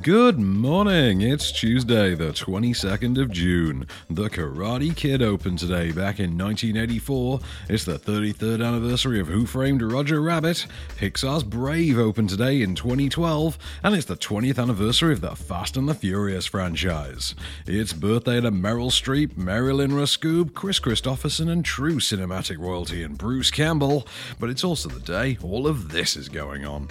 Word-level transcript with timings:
Good 0.00 0.38
morning. 0.38 1.20
It's 1.20 1.52
Tuesday, 1.52 2.14
the 2.14 2.32
22nd 2.32 3.20
of 3.20 3.30
June. 3.30 3.86
The 4.08 4.30
Karate 4.30 4.96
Kid 4.96 5.20
opened 5.20 5.58
today 5.58 5.92
back 5.92 6.18
in 6.18 6.38
1984. 6.38 7.40
It's 7.68 7.84
the 7.84 7.98
33rd 7.98 8.66
anniversary 8.66 9.20
of 9.20 9.28
Who 9.28 9.44
Framed 9.44 9.82
Roger 9.82 10.22
Rabbit. 10.22 10.66
Pixar's 10.96 11.44
Brave 11.44 11.98
opened 11.98 12.30
today 12.30 12.62
in 12.62 12.74
2012, 12.74 13.58
and 13.82 13.94
it's 13.94 14.06
the 14.06 14.16
20th 14.16 14.58
anniversary 14.58 15.12
of 15.12 15.20
the 15.20 15.36
Fast 15.36 15.76
and 15.76 15.86
the 15.86 15.94
Furious 15.94 16.46
franchise. 16.46 17.34
It's 17.66 17.92
birthday 17.92 18.40
to 18.40 18.50
Meryl 18.50 18.90
Streep, 18.90 19.36
Marilyn 19.36 19.90
Rascoob, 19.90 20.54
Kris 20.54 20.80
Kristofferson, 20.80 21.50
and 21.50 21.66
true 21.66 21.96
cinematic 21.96 22.58
royalty 22.58 23.02
and 23.02 23.18
Bruce 23.18 23.50
Campbell. 23.50 24.08
But 24.40 24.48
it's 24.48 24.64
also 24.64 24.88
the 24.88 25.00
day 25.00 25.36
all 25.42 25.66
of 25.66 25.90
this 25.90 26.16
is 26.16 26.30
going 26.30 26.64
on. 26.64 26.88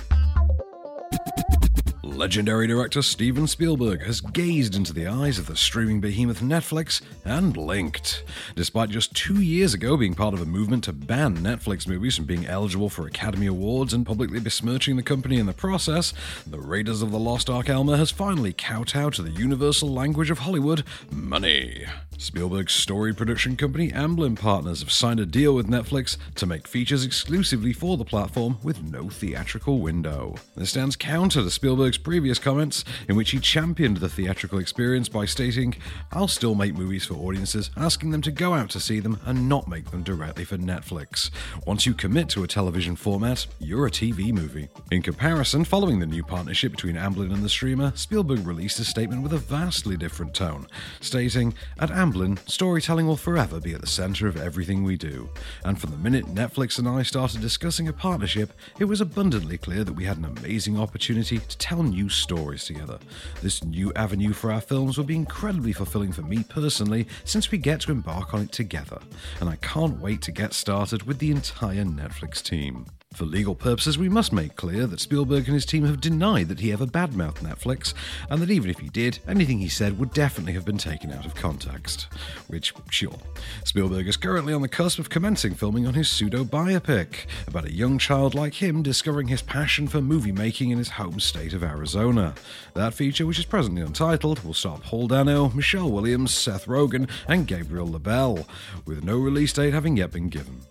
Legendary 2.16 2.68
director 2.68 3.02
Steven 3.02 3.48
Spielberg 3.48 4.04
has 4.04 4.20
gazed 4.20 4.76
into 4.76 4.94
the 4.94 5.08
eyes 5.08 5.40
of 5.40 5.48
the 5.48 5.56
streaming 5.56 6.02
behemoth 6.02 6.42
Netflix 6.42 7.02
and 7.24 7.54
blinked. 7.54 8.24
Despite 8.56 8.90
just 8.90 9.16
two 9.16 9.42
years 9.42 9.74
ago 9.74 9.96
being 9.96 10.14
part 10.14 10.34
of 10.34 10.42
a 10.42 10.46
movement 10.46 10.84
to 10.84 10.94
ban 10.94 11.38
Netflix 11.38 11.88
movies 11.88 12.18
from 12.18 12.26
being 12.26 12.46
eligible 12.46 12.90
for 12.90 13.08
Academy 13.08 13.48
Awards 13.48 13.94
and 13.94 14.06
publicly 14.06 14.40
besmirching 14.40 14.98
the 14.98 15.04
company 15.04 15.40
in 15.40 15.46
the 15.46 15.54
process, 15.54 16.14
the 16.46 16.60
Raiders 16.60 17.02
of 17.02 17.12
the 17.12 17.20
Lost 17.20 17.50
Ark 17.50 17.70
Elmer 17.70 17.98
has 17.98 18.12
finally 18.12 18.54
kowtowed 18.54 19.14
to 19.14 19.24
the 19.24 19.32
universal 19.32 19.90
language 19.90 20.30
of 20.30 20.40
Hollywood 20.40 20.84
money. 21.12 21.86
Spielberg's 22.18 22.74
story 22.74 23.16
production 23.16 23.58
company 23.58 23.90
Amblin 23.92 24.38
Partners 24.38 24.82
have 24.82 24.92
signed 24.92 25.20
a 25.20 25.26
deal 25.26 25.56
with 25.56 25.68
Netflix 25.68 26.18
to 26.36 26.46
make 26.46 26.68
features 26.68 27.04
exclusively 27.04 27.74
for 27.74 27.98
the 27.98 28.06
platform 28.06 28.60
with 28.62 28.84
no 28.84 29.10
theatrical 29.10 29.80
window. 29.80 30.36
This 30.56 30.70
stands 30.70 30.96
counter 30.96 31.42
to 31.42 31.50
Spielberg's 31.50 31.98
previous 32.04 32.40
comments, 32.40 32.84
in 33.08 33.16
which 33.16 33.32
he 33.32 33.40
championed 33.40 33.98
the 33.98 34.10
theatrical 34.10 34.60
experience 34.60 35.10
by 35.10 35.26
stating, 35.26 35.76
I'll 36.12 36.28
still 36.28 36.56
make 36.56 36.76
movies 36.76 37.06
for 37.06 37.16
audiences, 37.16 37.70
asking 37.78 38.12
them 38.12 38.22
to 38.24 38.32
go 38.32 38.54
out 38.54 38.70
to 38.72 38.80
see 38.80 39.00
them 39.00 39.20
and 39.26 39.48
not 39.48 39.68
make 39.68 39.92
them 39.92 40.04
directly 40.04 40.44
for 40.44 40.58
Netflix. 40.58 41.30
Once 41.66 41.86
you 41.86 41.94
commit 41.94 42.30
to 42.30 42.44
a 42.44 42.48
television 42.48 42.96
format, 42.96 43.46
you're 43.60 43.88
a 43.88 43.92
TV 43.92 44.34
movie. 44.34 44.68
In 44.92 45.02
comparison, 45.02 45.64
following 45.64 46.00
the 46.00 46.06
new 46.06 46.24
partnership 46.24 46.72
between 46.72 46.96
Amblin 46.96 47.34
and 47.34 47.44
the 47.44 47.50
streamer, 47.50 47.92
Spielberg 47.96 48.46
released 48.46 48.80
a 48.80 48.84
statement 48.84 49.24
with 49.24 49.34
a 49.34 49.38
vastly 49.38 49.98
different 49.98 50.34
tone, 50.34 50.68
stating, 51.00 51.54
At 51.80 51.90
Amblin, 51.90 52.38
storytelling 52.50 53.08
will 53.08 53.18
forever 53.18 53.60
be 53.60 53.74
at 53.74 53.82
the 53.82 53.88
center 53.88 54.28
of 54.28 54.38
everything 54.38 54.84
we 54.84 54.98
do. 54.98 55.30
And 55.64 55.80
from 55.80 55.92
the 55.92 55.98
minute 55.98 56.26
Netflix 56.26 56.80
and 56.80 56.88
I 56.88 57.04
started 57.04 57.42
discussing 57.42 57.88
a 57.88 57.94
partnership, 57.94 58.54
it 58.80 58.86
was 58.86 59.02
abundantly 59.02 59.58
clear 59.58 59.84
that 59.84 59.94
we 59.94 60.06
had 60.06 60.18
an 60.18 60.26
amazing 60.26 60.80
opportunity 60.80 61.38
to 61.38 61.58
tell 61.58 61.84
new 61.92 62.10
stories 62.10 62.66
together. 62.66 62.98
This 63.44 63.64
new 63.64 63.94
avenue 63.96 64.34
for 64.34 64.52
our 64.52 64.62
films 64.62 64.98
will 64.98 65.06
be 65.06 65.16
incredibly 65.16 65.74
fulfilling 65.74 66.12
for 66.12 66.24
me 66.24 66.44
personally 66.44 67.08
since 67.24 67.52
we 67.52 67.60
get 67.60 67.82
to 67.82 67.92
embark 67.92 68.34
on 68.34 68.42
it 68.42 68.52
together. 68.52 69.00
And 69.40 69.50
I 69.50 69.58
can't 69.58 70.00
wait 70.00 70.22
to 70.24 70.32
get 70.32 70.54
started 70.54 71.04
with 71.04 71.20
the 71.20 71.32
entire 71.32 71.84
Netflix 71.84 72.42
team. 72.42 72.86
For 73.14 73.26
legal 73.26 73.56
purposes, 73.56 73.98
we 73.98 74.08
must 74.08 74.32
make 74.32 74.56
clear 74.56 74.88
that 74.88 75.02
Spielberg 75.02 75.46
and 75.46 75.54
his 75.54 75.66
team 75.66 75.86
have 75.86 76.00
denied 76.00 76.48
that 76.48 76.62
he 76.62 76.72
ever 76.72 76.86
badmouthed 76.86 77.40
Netflix, 77.40 77.94
and 78.30 78.42
that 78.42 78.50
even 78.50 78.70
if 78.70 78.80
he 78.80 78.88
did, 78.88 79.20
anything 79.28 79.60
he 79.60 79.68
said 79.68 80.00
would 80.00 80.14
definitely 80.14 80.54
have 80.54 80.64
been 80.64 80.78
taken 80.78 81.12
out 81.12 81.26
of 81.26 81.36
context. 81.36 82.08
Which, 82.48 82.74
sure. 82.90 83.20
Spielberg 83.66 84.08
is 84.08 84.16
currently 84.16 84.54
on 84.54 84.62
the 84.62 84.70
cusp 84.70 84.98
of 84.98 85.10
commencing 85.10 85.56
filming 85.56 85.86
on 85.86 85.94
his 85.94 86.10
pseudo 86.10 86.46
biopic 86.46 87.26
about 87.48 87.66
a 87.66 87.74
young 87.74 87.98
child 87.98 88.34
like 88.34 88.54
him 88.54 88.82
discovering 88.82 89.28
his 89.28 89.42
passion 89.42 89.90
for 89.90 90.02
movie 90.02 90.32
making 90.32 90.72
in 90.72 90.78
his 90.78 90.90
home 90.92 91.20
state 91.20 91.54
of 91.54 91.64
Arizona. 91.64 92.34
That 92.76 92.94
feature, 92.94 93.26
which 93.26 93.40
is 93.40 93.46
presently 93.46 93.82
untitled, 93.82 94.44
will 94.46 94.54
star 94.54 94.80
Paul 94.80 95.08
Dano, 95.08 95.50
Michelle 95.50 95.92
Williams, 95.92 96.34
Seth 96.34 96.66
Rogen, 96.66 97.10
and 97.28 97.46
Gabriel 97.46 97.92
LaBelle, 97.92 98.48
with 98.86 99.04
no 99.04 99.18
release 99.18 99.52
date 99.52 99.74
having 99.74 99.98
yet 99.98 100.12
been 100.12 100.30
given. 100.30 100.62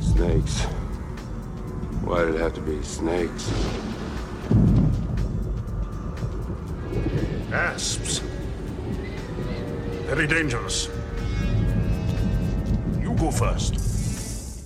Snakes. 0.00 0.66
Why 2.04 2.24
did 2.24 2.34
it 2.34 2.40
have 2.40 2.54
to 2.54 2.60
be 2.60 2.82
snakes? 2.82 3.50
Asps. 7.52 8.18
Very 10.06 10.26
dangerous. 10.26 10.88
You 13.00 13.14
go 13.14 13.30
first. 13.30 13.91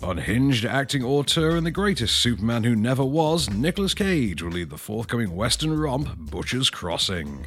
Unhinged 0.08 0.64
acting 0.64 1.02
auteur 1.02 1.56
and 1.56 1.66
the 1.66 1.72
greatest 1.72 2.20
Superman 2.20 2.62
who 2.62 2.76
never 2.76 3.04
was, 3.04 3.50
Nicolas 3.50 3.92
Cage 3.92 4.40
will 4.40 4.52
lead 4.52 4.70
the 4.70 4.78
forthcoming 4.78 5.34
Western 5.34 5.76
romp 5.76 6.16
Butcher's 6.16 6.70
Crossing. 6.70 7.44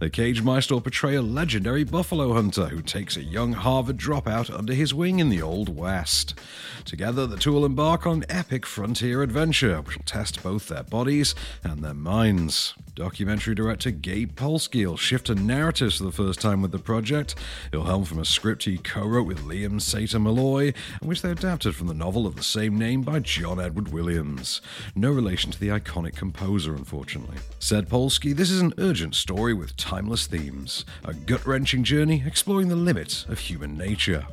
The 0.00 0.08
Cage 0.08 0.42
Maestro 0.42 0.76
will 0.76 0.82
portray 0.82 1.16
a 1.16 1.22
legendary 1.22 1.84
buffalo 1.84 2.32
hunter 2.32 2.68
who 2.68 2.80
takes 2.80 3.18
a 3.18 3.22
young 3.22 3.52
Harvard 3.52 3.98
dropout 3.98 4.50
under 4.50 4.72
his 4.72 4.94
wing 4.94 5.18
in 5.18 5.28
the 5.28 5.42
Old 5.42 5.68
West. 5.68 6.34
Together, 6.86 7.26
the 7.26 7.36
two 7.36 7.52
will 7.52 7.66
embark 7.66 8.06
on 8.06 8.18
an 8.18 8.24
epic 8.30 8.64
frontier 8.64 9.22
adventure, 9.22 9.82
which 9.82 9.96
will 9.96 10.04
test 10.04 10.42
both 10.42 10.68
their 10.68 10.82
bodies 10.82 11.34
and 11.62 11.84
their 11.84 11.94
minds. 11.94 12.74
Documentary 12.94 13.54
director 13.54 13.90
Gabe 13.90 14.34
Polsky 14.34 14.86
will 14.86 14.96
shift 14.96 15.28
a 15.28 15.34
narrative 15.34 15.94
for 15.94 16.04
the 16.04 16.12
first 16.12 16.40
time 16.40 16.62
with 16.62 16.72
the 16.72 16.78
project. 16.78 17.34
He'll 17.70 17.84
helm 17.84 18.04
from 18.04 18.18
a 18.18 18.24
script 18.24 18.64
he 18.64 18.78
co 18.78 19.06
wrote 19.06 19.26
with 19.26 19.44
Liam 19.44 19.80
Satre-Meloy, 19.80 20.74
which 21.00 21.22
they 21.22 21.30
adapted 21.30 21.74
from 21.82 21.88
the 21.88 21.94
novel 21.94 22.28
of 22.28 22.36
the 22.36 22.44
same 22.44 22.78
name 22.78 23.02
by 23.02 23.18
John 23.18 23.58
Edward 23.58 23.88
Williams. 23.88 24.60
No 24.94 25.10
relation 25.10 25.50
to 25.50 25.58
the 25.58 25.66
iconic 25.66 26.14
composer, 26.14 26.76
unfortunately. 26.76 27.38
Said 27.58 27.88
Polsky, 27.88 28.36
this 28.36 28.52
is 28.52 28.60
an 28.60 28.72
urgent 28.78 29.16
story 29.16 29.52
with 29.52 29.76
timeless 29.76 30.28
themes, 30.28 30.84
a 31.04 31.12
gut 31.12 31.44
wrenching 31.44 31.82
journey 31.82 32.22
exploring 32.24 32.68
the 32.68 32.76
limits 32.76 33.24
of 33.28 33.40
human 33.40 33.76
nature. 33.76 34.28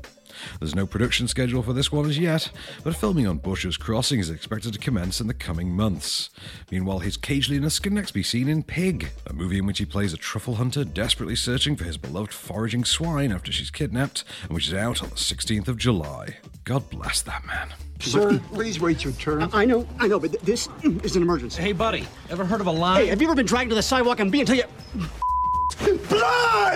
There's 0.59 0.75
no 0.75 0.85
production 0.85 1.27
schedule 1.27 1.63
for 1.63 1.73
this 1.73 1.91
one 1.91 2.09
as 2.09 2.17
yet, 2.17 2.51
but 2.83 2.95
filming 2.95 3.27
on 3.27 3.37
Butcher's 3.37 3.77
Crossing 3.77 4.19
is 4.19 4.29
expected 4.29 4.73
to 4.73 4.79
commence 4.79 5.21
in 5.21 5.27
the 5.27 5.33
coming 5.33 5.69
months. 5.69 6.29
Meanwhile, 6.71 6.99
his 6.99 7.17
cageliness 7.17 7.81
can 7.81 7.93
next 7.93 8.11
be 8.11 8.23
seen 8.23 8.47
in 8.47 8.63
Pig, 8.63 9.11
a 9.27 9.33
movie 9.33 9.59
in 9.59 9.65
which 9.65 9.79
he 9.79 9.85
plays 9.85 10.13
a 10.13 10.17
truffle 10.17 10.55
hunter 10.55 10.83
desperately 10.83 11.35
searching 11.35 11.75
for 11.75 11.83
his 11.83 11.97
beloved 11.97 12.33
foraging 12.33 12.85
swine 12.85 13.31
after 13.31 13.51
she's 13.51 13.71
kidnapped, 13.71 14.23
and 14.43 14.51
which 14.51 14.67
is 14.67 14.73
out 14.73 15.03
on 15.03 15.09
the 15.09 15.15
16th 15.15 15.67
of 15.67 15.77
July. 15.77 16.37
God 16.63 16.89
bless 16.89 17.21
that 17.23 17.45
man. 17.45 17.73
Sir, 17.99 18.39
please 18.53 18.79
wait 18.79 19.03
your 19.03 19.13
turn. 19.13 19.49
I 19.51 19.65
know, 19.65 19.87
I 19.99 20.07
know, 20.07 20.19
but 20.19 20.31
th- 20.31 20.43
this 20.43 20.69
is 21.03 21.15
an 21.15 21.21
emergency. 21.21 21.61
Hey, 21.61 21.73
buddy, 21.73 22.07
ever 22.29 22.45
heard 22.45 22.61
of 22.61 22.67
a 22.67 22.71
line? 22.71 23.01
Hey, 23.01 23.07
have 23.07 23.21
you 23.21 23.27
ever 23.27 23.35
been 23.35 23.45
dragged 23.45 23.69
to 23.71 23.75
the 23.75 23.83
sidewalk 23.83 24.19
and 24.19 24.31
being 24.31 24.43
until 24.43 24.55
you. 24.55 24.63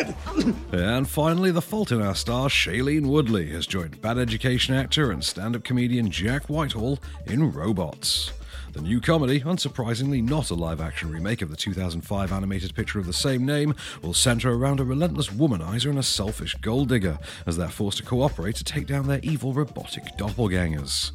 Blood! 0.04 0.56
And 0.74 1.08
finally, 1.08 1.52
the 1.52 1.62
fault 1.62 1.92
in 1.92 2.02
our 2.02 2.16
star 2.16 2.50
Shailene 2.50 3.06
Woodley 3.06 3.52
has 3.52 3.68
joined 3.68 4.02
Bad 4.02 4.18
Education 4.18 4.74
actor 4.74 5.12
and 5.12 5.24
stand 5.24 5.56
up 5.56 5.64
comedian 5.64 6.10
Jack 6.10 6.46
Whitehall 6.48 7.00
in 7.28 7.52
Robots. 7.52 8.32
The 8.74 8.82
new 8.82 9.00
comedy, 9.00 9.42
unsurprisingly 9.42 10.28
not 10.28 10.50
a 10.50 10.56
live 10.56 10.82
action 10.82 11.12
remake 11.12 11.44
of 11.44 11.52
the 11.52 11.56
2005 11.56 12.32
animated 12.32 12.74
picture 12.74 12.98
of 12.98 13.06
the 13.06 13.14
same 13.14 13.46
name, 13.46 13.76
will 14.02 14.16
centre 14.16 14.52
around 14.52 14.80
a 14.80 14.84
relentless 14.84 15.30
womanizer 15.30 15.92
and 15.92 16.00
a 16.00 16.04
selfish 16.04 16.56
gold 16.56 16.90
digger 16.90 17.20
as 17.46 17.56
they're 17.56 17.70
forced 17.70 18.00
to 18.00 18.04
cooperate 18.04 18.56
to 18.56 18.64
take 18.64 18.88
down 18.88 19.08
their 19.08 19.20
evil 19.22 19.54
robotic 19.54 20.04
doppelgangers. 20.18 21.12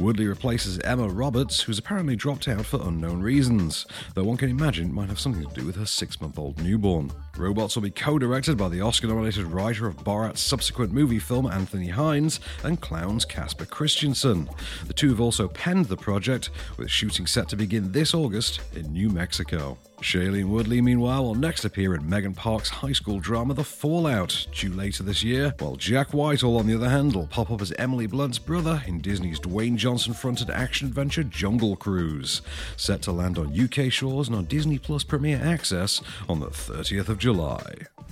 Woodley 0.00 0.26
replaces 0.26 0.78
Emma 0.78 1.08
Roberts, 1.08 1.60
who's 1.60 1.78
apparently 1.78 2.16
dropped 2.16 2.48
out 2.48 2.64
for 2.64 2.80
unknown 2.88 3.20
reasons, 3.20 3.84
though 4.14 4.24
one 4.24 4.38
can 4.38 4.48
imagine 4.48 4.86
it 4.88 4.94
might 4.94 5.10
have 5.10 5.20
something 5.20 5.46
to 5.46 5.60
do 5.60 5.66
with 5.66 5.76
her 5.76 5.86
six 5.86 6.18
month 6.22 6.38
old 6.38 6.58
newborn. 6.62 7.12
Robots 7.36 7.74
will 7.74 7.82
be 7.82 7.90
co 7.90 8.18
directed 8.18 8.56
by 8.56 8.68
the 8.68 8.80
Oscar 8.80 9.08
nominated 9.08 9.46
writer 9.46 9.88
of 9.88 10.04
Borat's 10.04 10.40
subsequent 10.40 10.92
movie 10.92 11.18
film, 11.18 11.46
Anthony 11.46 11.88
Hines, 11.88 12.38
and 12.62 12.80
Klown's 12.80 13.24
Casper 13.24 13.66
Christensen. 13.66 14.48
The 14.86 14.92
two 14.92 15.08
have 15.08 15.20
also 15.20 15.48
penned 15.48 15.86
the 15.86 15.96
project, 15.96 16.50
with 16.76 16.90
shooting 16.90 17.26
set 17.26 17.48
to 17.48 17.56
begin 17.56 17.90
this 17.90 18.14
August 18.14 18.60
in 18.76 18.92
New 18.92 19.10
Mexico. 19.10 19.76
Shailene 20.04 20.48
Woodley, 20.48 20.82
meanwhile, 20.82 21.24
will 21.24 21.34
next 21.34 21.64
appear 21.64 21.94
in 21.94 22.06
Megan 22.06 22.34
Park's 22.34 22.68
high 22.68 22.92
school 22.92 23.20
drama 23.20 23.54
The 23.54 23.64
Fallout, 23.64 24.46
due 24.52 24.70
later 24.70 25.02
this 25.02 25.24
year, 25.24 25.54
while 25.60 25.76
Jack 25.76 26.12
Whitehall, 26.12 26.58
on 26.58 26.66
the 26.66 26.74
other 26.74 26.90
hand, 26.90 27.14
will 27.14 27.26
pop 27.26 27.50
up 27.50 27.62
as 27.62 27.72
Emily 27.78 28.06
Blunt's 28.06 28.38
brother 28.38 28.82
in 28.86 29.00
Disney's 29.00 29.40
Dwayne 29.40 29.76
Johnson 29.76 30.12
fronted 30.12 30.50
action 30.50 30.88
adventure 30.88 31.24
Jungle 31.24 31.74
Cruise, 31.74 32.42
set 32.76 33.00
to 33.00 33.12
land 33.12 33.38
on 33.38 33.58
UK 33.58 33.90
shores 33.90 34.28
and 34.28 34.36
on 34.36 34.44
Disney 34.44 34.78
Plus 34.78 35.04
Premier 35.04 35.40
Access 35.42 36.02
on 36.28 36.38
the 36.38 36.48
30th 36.48 37.08
of 37.08 37.16
July. 37.16 37.64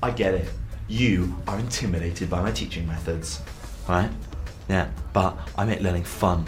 I 0.03 0.13
get 0.13 0.33
it. 0.33 0.49
You 0.89 1.37
are 1.47 1.59
intimidated 1.59 2.31
by 2.31 2.41
my 2.41 2.53
teaching 2.53 2.87
methods. 2.87 3.43
Right? 3.87 4.11
Yeah, 4.71 4.89
but 5.13 5.37
I 5.59 5.67
make 5.67 5.83
learning 5.83 6.05
fun. 6.05 6.47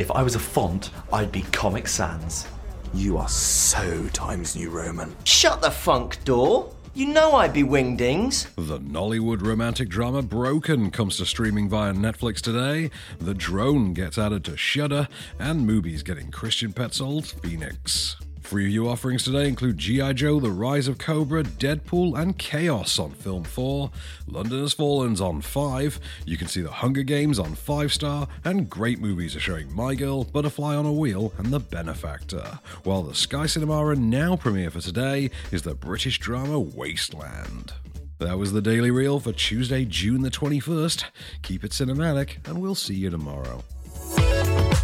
If 0.00 0.10
I 0.10 0.24
was 0.24 0.34
a 0.34 0.40
font, 0.40 0.90
I'd 1.12 1.30
be 1.30 1.42
Comic 1.42 1.86
Sans. 1.86 2.48
You 2.92 3.18
are 3.18 3.28
so 3.28 4.08
Times 4.08 4.56
New 4.56 4.68
Roman. 4.68 5.14
Shut 5.22 5.62
the 5.62 5.70
funk 5.70 6.22
door. 6.24 6.74
You 6.92 7.06
know 7.06 7.34
I'd 7.34 7.52
be 7.52 7.62
wingdings. 7.62 8.48
The 8.56 8.80
Nollywood 8.80 9.42
romantic 9.46 9.88
drama 9.88 10.22
Broken 10.22 10.90
comes 10.90 11.16
to 11.18 11.24
streaming 11.24 11.68
via 11.68 11.92
Netflix 11.92 12.40
today. 12.40 12.90
The 13.20 13.34
Drone 13.34 13.94
gets 13.94 14.18
added 14.18 14.44
to 14.46 14.56
Shudder, 14.56 15.06
and 15.38 15.64
movies 15.64 16.02
getting 16.02 16.32
Christian 16.32 16.72
Petzold's 16.72 17.30
Phoenix. 17.30 18.16
Freeview 18.50 18.90
offerings 18.90 19.22
today 19.22 19.46
include 19.46 19.78
G.I. 19.78 20.14
Joe, 20.14 20.40
The 20.40 20.50
Rise 20.50 20.88
of 20.88 20.98
Cobra, 20.98 21.44
Deadpool, 21.44 22.20
and 22.20 22.36
Chaos 22.36 22.98
on 22.98 23.12
Film 23.12 23.44
4, 23.44 23.92
London 24.26 24.62
Has 24.62 24.72
Fallen's 24.72 25.20
on 25.20 25.40
5, 25.40 26.00
you 26.26 26.36
can 26.36 26.48
see 26.48 26.60
The 26.60 26.72
Hunger 26.72 27.04
Games 27.04 27.38
on 27.38 27.54
5 27.54 27.92
Star, 27.92 28.26
and 28.44 28.68
great 28.68 28.98
movies 28.98 29.36
are 29.36 29.40
showing 29.40 29.72
My 29.72 29.94
Girl, 29.94 30.24
Butterfly 30.24 30.74
on 30.74 30.84
a 30.84 30.92
Wheel, 30.92 31.32
and 31.38 31.52
The 31.52 31.60
Benefactor. 31.60 32.58
While 32.82 33.04
the 33.04 33.14
Sky 33.14 33.46
Cinema 33.46 33.94
now 33.94 34.34
premiere 34.34 34.72
for 34.72 34.80
today 34.80 35.30
is 35.52 35.62
the 35.62 35.76
British 35.76 36.18
drama 36.18 36.58
Wasteland. 36.58 37.72
That 38.18 38.36
was 38.36 38.50
the 38.50 38.60
Daily 38.60 38.90
Reel 38.90 39.20
for 39.20 39.32
Tuesday, 39.32 39.84
June 39.84 40.22
the 40.22 40.28
21st. 40.28 41.04
Keep 41.42 41.62
it 41.62 41.70
cinematic, 41.70 42.44
and 42.48 42.60
we'll 42.60 42.74
see 42.74 42.94
you 42.94 43.10
tomorrow. 43.10 43.62